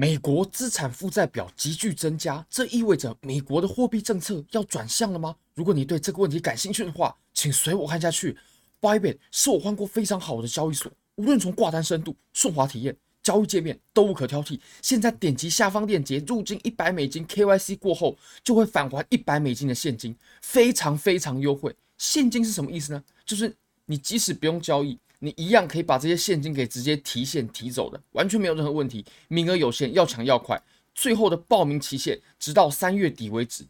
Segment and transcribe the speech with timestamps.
[0.00, 5.34] 美国资产负债表急剧增加，这意味着美国的货币政策要转向了吗？
[5.56, 8.36] 如果你对这个问题感兴趣的话，请随我看下去。
[8.80, 14.60] Bybit 是我换过非常好的交易所，无论从挂单深度、顺滑体验、交易界面都无可挑剔。
[14.80, 21.74] 现在点击下方链接入金一百美金，KYC 过后就会返还一百美金的现金，非常非常优惠。
[21.96, 23.02] 现金是什么意思呢？
[23.26, 23.52] 就是
[23.86, 24.96] 你即使不用交易。
[25.20, 29.04] 你一样可以把这些现金给直接提现提走的，完全没有任何问题。
[29.28, 30.60] 名额有限，要抢要快。
[30.94, 33.64] 最后的报名期限直到三月底为止，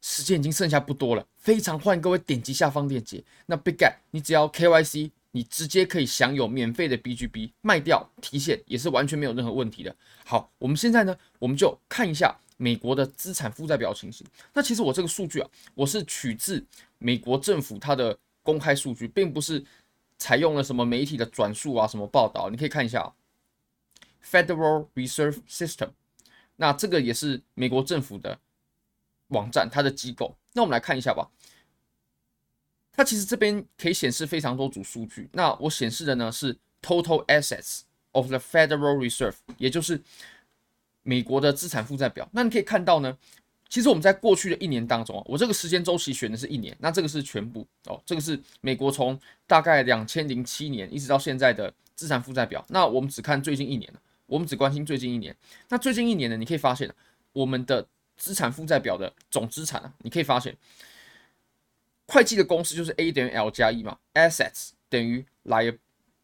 [0.00, 3.22] 时间已经剩下不多了，非常欢迎各位点击下方链接。
[3.46, 9.94] 那 Big Guy，你只要 KYC，你直接可以享有免费的 BGB 卖掉提现，也是完全没有任何问题的。
[10.24, 14.26] 好，我们现在呢，我们就看一下美国的资产负债表情形。
[14.52, 16.64] 那其实我这个数据啊，我是取自
[16.98, 19.64] 美国政府它的公开数据，并不是。
[20.20, 21.86] 采用了什么媒体的转述啊？
[21.86, 22.50] 什么报道？
[22.50, 23.14] 你可以看一下
[24.22, 25.92] ，Federal Reserve System，
[26.56, 28.38] 那这个也是美国政府的
[29.28, 30.36] 网站，它的机构。
[30.52, 31.30] 那我们来看一下吧。
[32.92, 35.30] 它其实这边可以显示非常多组数据。
[35.32, 37.80] 那我显示的呢是 Total Assets
[38.12, 40.02] of the Federal Reserve，也就是
[41.02, 42.28] 美国的资产负债表。
[42.32, 43.18] 那你可以看到呢。
[43.70, 52.62] 其实我们在过去的一年当中啊，我这个时间周期选的是一年，那这个是全部哦，这个是美国从大概两千零七年一直到现在的资产负债表。
[52.68, 53.88] 那我们只看最近一年，
[54.26, 55.34] 我们只关心最近一年。
[55.68, 56.92] 那最近一年呢，你可以发现
[57.32, 60.56] 我们的资产负债表的总资产啊，你可以发现
[62.08, 65.24] 会计的公式就是 A 等于 L 加一嘛，Assets 等于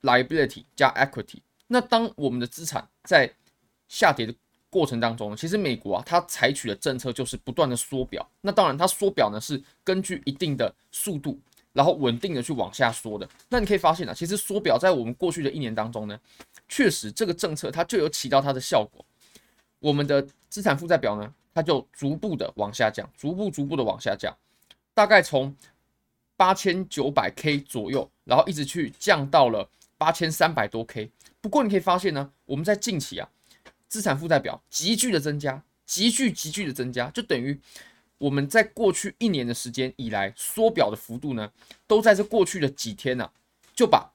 [0.02, 1.38] Liability 加 Equity。
[1.68, 3.32] 那当我们的资产在
[3.86, 4.34] 下跌的
[4.68, 8.28] 过程当中，其实美国啊，它采取的政策就是不断的缩表。
[8.40, 11.38] 那当然，它缩表呢是根据一定的速度，
[11.72, 13.26] 然后稳定的去往下缩的。
[13.48, 16.18] 那你可以发现啊，其实缩表在我们过去的一年当中呢，
[16.68, 19.04] 确实这个政策它就有起到它的效果。
[19.78, 24.36] 我们的资产负债表呢，它就逐步的往下降，逐步逐步的往下降，
[24.92, 25.54] 大概从
[26.36, 31.10] 八千九百 K 左右，然后一直去降到了八千三百多 K。
[31.40, 33.28] 不过你可以发现呢，我们在近期啊。
[33.88, 37.58] 资产负债表急剧的增加，急剧急剧的增加，就等于
[38.18, 41.50] 我们在过去一年的时间以来缩表的幅度呢，
[41.86, 43.30] 都在这过去的几天呢、
[43.74, 44.10] 就把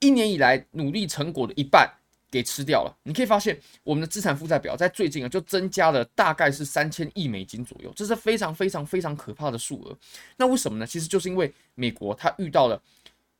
[0.00, 1.90] 一年以来努力成果的一半
[2.30, 2.96] 给吃掉了。
[3.02, 9.96] 你可以发现，我们的资产负债表在最近啊，就增加了大概是三千亿美金左右，这是非常非常非常可怕的数额。
[10.36, 10.86] 那为什么呢？
[10.86, 12.80] 其实就是因为美国它遇到了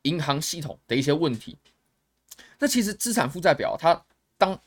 [0.03, 1.57] 银行系统的一些问题。
[2.59, 3.99] 那其实资产负债表它
[4.37, 4.59] 当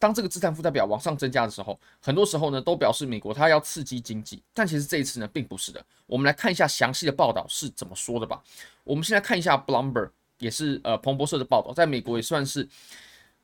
[0.00, 5.84] 当这个资产负债表往上增加的时候，很多时候呢都表示美国它要刺激经济，但其实这一次呢并不是的。
[6.06, 8.42] 我们来看一下详细的报道是怎么说的吧。
[8.82, 12.66] 我们先来看一下 Bloomberg，也是呃彭博社的报道，在美国也算是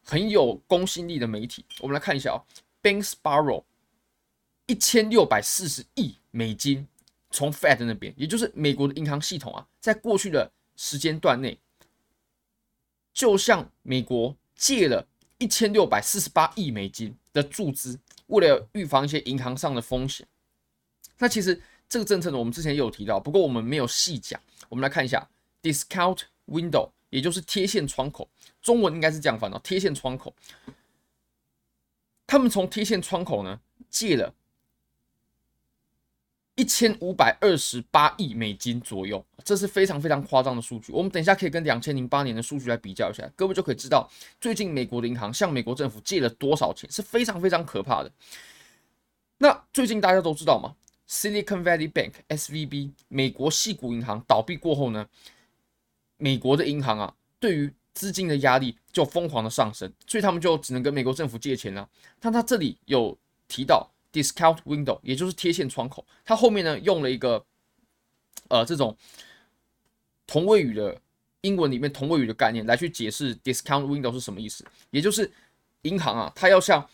[0.03, 1.63] 很有公信力的媒体。
[1.79, 2.41] 我们来看一下啊
[2.83, 3.63] ，Banks borrow
[4.65, 6.89] 一千六百四十亿美金
[7.31, 11.59] 从 Fed 那边，也就是美国的银行系统啊，在过去的时间段内，
[13.13, 15.07] 就向美国借了。
[15.39, 17.99] 一千六百四十八亿美金的注资，
[18.29, 20.27] 为了预防一些银行上的风险。
[21.19, 24.41] 那其实这个政策呢，我们之前也有提到，不过我们没有细讲。
[24.69, 25.29] 我们来看一下
[25.63, 28.29] discount window，也就是贴现窗口，
[28.63, 30.35] 中文应该是这样翻的，贴现窗口。
[32.27, 33.61] 他们从贴现窗口呢
[33.91, 34.35] 借了。
[36.67, 40.91] 一千五百二十八亿美金左右，这是非常非常夸张的数据。
[40.91, 44.11] 我们等一下可以跟两千零八年的数据来比较一下，各位就可以知道
[44.41, 48.11] 最近美国的银行向美国政府借了多少钱，是非常非常可怕的。
[49.39, 50.75] 那最近大家都知道嘛
[51.09, 55.07] ，Silicon Valley Bank（SVB） 美国矽谷银行倒闭过后呢，
[56.17, 61.89] 美国的银行啊，对于资金的压力就疯狂的上升，所以他们就只能跟美国政府借钱了。
[62.19, 63.17] 但他这里有
[63.47, 63.89] 提到。
[64.17, 67.45] Discount window，也就是贴现窗口，它后面呢用了一个
[68.49, 68.97] 呃这种
[70.27, 70.99] 同位语的
[71.43, 75.31] 英文里面同位语的概念来去解释 discount window 是什么意思，也就是
[75.83, 76.89] 银行啊，它要向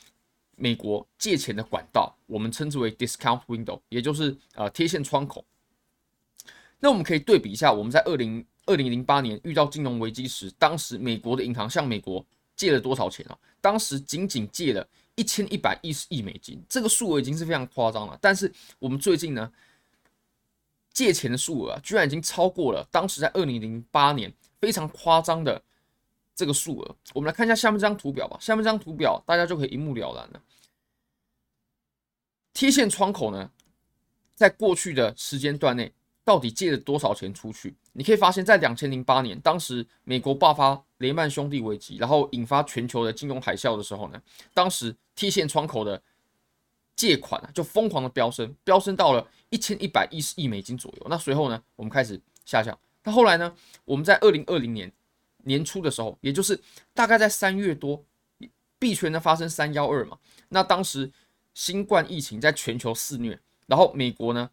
[0.56, 5.44] 美国借钱的管道，我们称之为 discount window，也就是呃贴现窗口。
[6.80, 12.26] 那我们可以对比一下，我们在二零二零零八年遇到金融危机时，当时美国的银行向美国
[12.56, 13.38] 借了多少钱啊？
[13.60, 14.84] 当时仅仅借了。
[15.14, 18.18] 一千一百一十亿美金，这个数额已经是非常夸张了。
[18.20, 19.52] 但是我们最近呢，
[20.92, 25.62] 借钱的数额，居然已经超过了当时在二零零八年非常夸张的
[26.34, 26.96] 这个数额。
[27.12, 28.38] 我们来看一下下面这张图表吧。
[28.40, 30.42] 下面这张图表大家就可以一目了然了。
[32.54, 33.50] 贴现窗口呢，
[34.34, 35.92] 在过去的时间段内，
[36.24, 37.74] 到底借了多少钱出去？
[37.92, 44.22] 你可以发现，在两千零八年，当时美国爆发雷曼兄弟危机，然后引发全球的金融海啸的时候呢，
[44.54, 46.00] 当时贴现窗口的
[46.94, 51.06] 借款啊，就疯狂的飙升，飙升到了一千一百一十亿美金左右。
[51.10, 52.78] 那随后呢，我们开始下降。
[53.02, 53.52] 那后来呢，
[53.84, 54.90] 我们在二零二零年
[55.38, 56.58] 年初的时候，也就是
[56.94, 58.00] 大概在三月多，
[58.78, 60.16] 币圈呢发生三幺二嘛，
[60.50, 61.10] 那当时
[61.52, 64.48] 新冠疫情在全球肆虐，然后美国呢。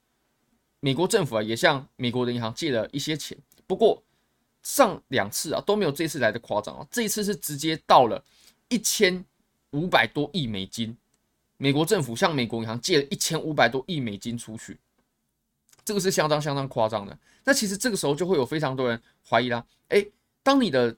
[0.82, 3.38] 美国政府啊，也向美国的银行借了一些钱，
[3.68, 4.02] 不过
[4.64, 8.24] 上两次啊都没有这次来的夸张啊，这一次是直接到了
[8.70, 9.24] 一千
[9.72, 10.96] 五百多亿美金，
[11.58, 14.80] 美国政府向美国银行借了一千五百多亿美金出去，
[15.84, 17.18] 这个是相当相当夸张的。
[17.44, 20.10] 那其实这个时候就会有非常多人怀疑啦，诶，
[20.42, 20.96] 当你的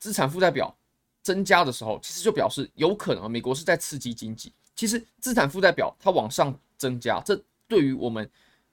[0.00, 0.76] 资产负债表
[1.22, 4.52] 增加的时候，其实就表示有可能美国是在刺激经济。
[4.74, 8.28] 其实资产负债表它往上增加，这对于我们。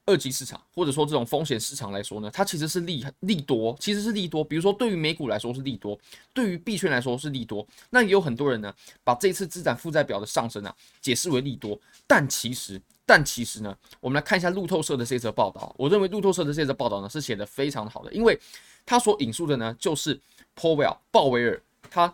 [0.06, 4.42] 二级市场或者说这种风险市场来说呢，它其实是利利多，其实是利多。
[4.42, 5.98] 比如说对于美股来说是利多，
[6.32, 7.64] 对于币圈来说是利多。
[7.90, 8.74] 那也有很多人呢，
[9.04, 11.78] 把这次资产负债表的上升啊解释为利多。
[12.06, 15.72] 但其实，但其实呢，我们来看一下路透社的这则报道。
[15.78, 18.38] 我认为路透社的这则报道呢是写得非常好的，因为
[18.84, 20.18] 他所引述的呢就是
[20.56, 22.12] Powell 鲍威尔他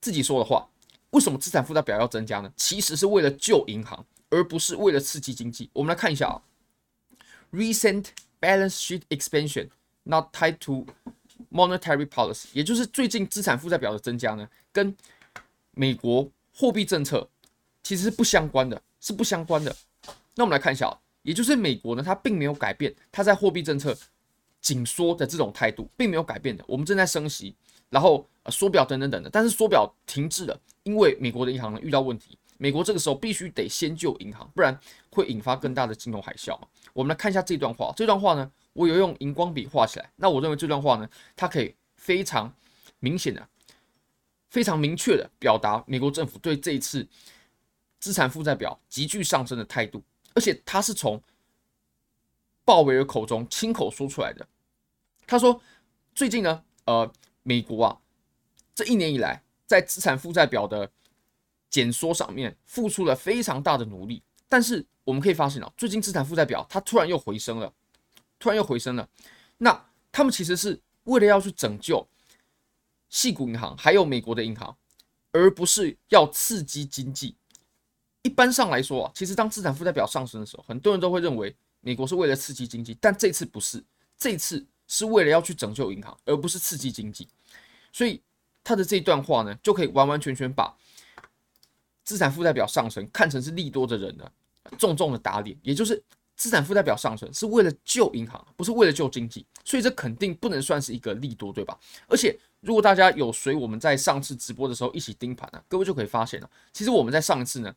[0.00, 0.66] 自己说的话。
[1.10, 2.50] 为什么资产负债表要增加呢？
[2.56, 5.68] 其实是为了救银行，而不是为了刺激经济。
[5.74, 6.40] 我们来看一下啊。
[7.52, 8.06] Recent
[8.40, 9.68] balance sheet expansion
[10.04, 10.86] not tied to
[11.50, 14.96] monetary policy，也就是最近资产负债表的增加呢，跟
[15.72, 17.28] 美国货币政策
[17.82, 19.76] 其实是不相关的，是不相关的。
[20.34, 23.94] 那我们来看一下，也就是美国呢，它并没有改变它在货币政策
[24.62, 26.64] 紧缩的这种态度，并没有改变的。
[26.66, 27.54] 我们正在升息，
[27.90, 32.38] 然后呃缩表等等等的，但是缩表停滞了，因为美国的银行呢遇到问题。
[32.62, 34.78] 美国这个时候必须得先救银行，不然
[35.10, 36.56] 会引发更大的金融海啸。
[36.92, 40.08] 我们来看一下这段话，这段话呢，我有用荧光笔画起来。
[40.14, 42.54] 那我认为这段话呢，它可以非常
[43.00, 43.48] 明显的、
[44.48, 47.04] 非常明确的表达美国政府对这一次
[47.98, 50.00] 资产负债表急剧上升的态度，
[50.32, 51.20] 而且他是从
[52.64, 54.46] 鲍威尔口中亲口说出来的。
[55.26, 55.60] 他说，
[56.14, 57.12] 最近呢，呃，
[57.42, 57.98] 美国啊，
[58.72, 60.88] 这一年以来在资产负债表的
[61.72, 67.72] 减缩上面付出了非常大的努力，但是我们可以发现啊，最近资产负债表它突然又回升了，
[68.38, 69.08] 突然又回升了。
[69.56, 72.06] 那他们其实是为了要去拯救
[73.08, 74.76] 细谷银行还有美国的银行，
[75.32, 77.34] 而不是要刺激经济。
[78.20, 83.82] 一般上来说啊，其实当资产负债表上升的时候，很多人都会认为美国是为了刺激经济，但这次不是，
[84.18, 87.26] 这次是为了要去拯救银行，而不是刺激经济。
[87.90, 88.20] 所以
[88.62, 90.76] 他的这段话呢，就可以完完全全把。
[92.04, 94.30] 资产负债表上升，看成是利多的人呢，
[94.78, 95.56] 重重的打脸。
[95.62, 96.02] 也就是
[96.36, 101.78] 资产负债表上升是为了救银行，不是为了救经济，所以这肯定不能算是一个利多，对吧？
[102.08, 107.72] 而且如果大家有随我们在上次直播的时候一起盯盘啊，各位就可以发现了，其实我们在上一次呢，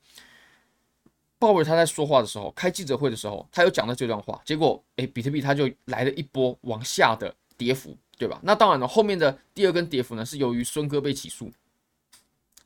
[1.38, 8.39] 鲍威尔他在说话的时候，开记者会的时候，他有讲到这段话，结果诶，比特币它就来了一波往下的跌幅，对吧？
[8.42, 11.51] 那当然了，后面的第二根跌幅呢，是由于孙哥被起诉。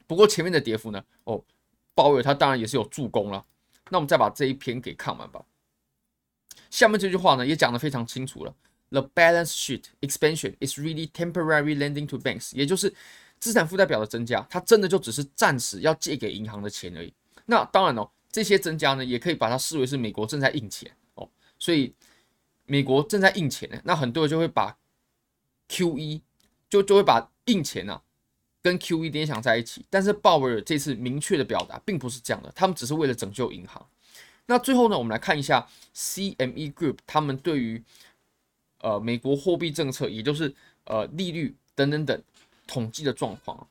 [0.09, 1.03] 不过前面的跌幅呢？
[1.25, 1.39] 哦，
[1.93, 3.45] 鲍威尔他当然也是有助攻了。
[3.91, 5.39] 那我们再把这一篇给看完吧。
[6.71, 8.55] 下面这句话呢也讲得非常清楚了。
[8.89, 12.91] The balance sheet expansion is really temporary lending to banks，也就是
[13.39, 17.13] 资产负债表的增加，它真的就只是暂时要借给银行的钱而已。
[17.45, 21.29] 那当然哦，这些增加呢也可以把它视为是美国正在印钱哦。
[21.59, 21.93] 所以
[22.65, 24.75] 美国正在印钱呢，那很多人就会把
[25.69, 26.21] QE
[26.67, 28.01] 就就会把印钱啊。
[28.61, 33.85] 跟 QE 联想在一起，但是鲍威尔这次明确的表达并不是这样的，他们只是为了拯救银行。
[34.45, 37.81] 那最后呢，我们来看一下 CME Group 他们对于
[38.81, 40.53] 呃美国货币政策，也就是
[40.85, 42.21] 呃利率等等等
[42.67, 43.67] 统计的状况。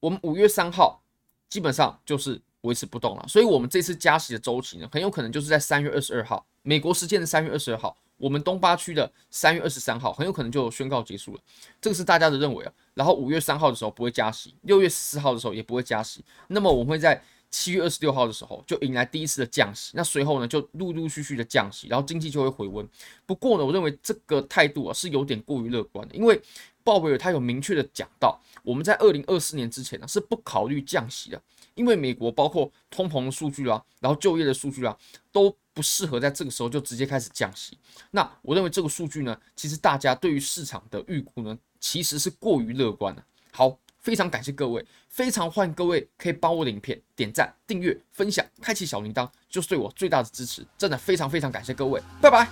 [0.00, 1.00] 我们五月三号
[1.48, 7.96] 基本上就是维持不动了，所以我们这次加息的周期呢，很有可能就是在三月二十二号，美国时间的三月二十二号。
[8.18, 11.40] 我们东八区的三月二十三号很有可能就宣告结束了，
[11.80, 12.72] 这个是大家的认为啊。
[12.94, 16.24] 然后五月三号的时候不会加息，六月十四号的时候也不会加息。
[16.46, 22.86] 那么我们会在七月二十六号的时候就迎来第一次的降息，那随后呢就陆陆续续的降息，然后经济就会回温。
[23.26, 26.40] 不过呢，我认为这个态度啊是有点过于乐观的，因为
[26.84, 31.42] 鲍威尔他有明确的讲到，我们在二零二四年之前呢是不考虑降息的，
[31.74, 34.96] 因为美国包括通膨的数据啊，然后就业的数据啊
[35.32, 35.54] 都。
[35.74, 37.78] 不适合在这个时候就直接开始降息。
[38.10, 43.24] 那我认为这个数据呢，其实大家对于市场的预估呢，其实是过于乐观了。
[43.50, 50.66] 好，非常感谢各位，非常欢迎各位可以帮我的影片点赞、订阅、分享、开启小铃铛，就是对我最大的支持。
[50.76, 52.48] 真的非常非常感谢各位，拜拜。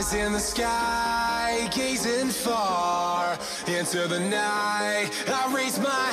[0.00, 3.36] eyes in the sky, gazing far
[3.66, 5.10] into the night.
[5.28, 6.12] I raise my